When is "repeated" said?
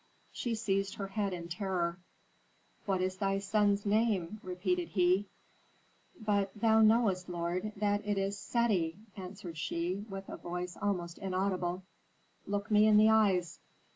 4.41-4.87